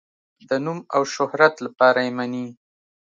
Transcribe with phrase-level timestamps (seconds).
[0.49, 2.47] د نوم او شهرت لپاره یې مني.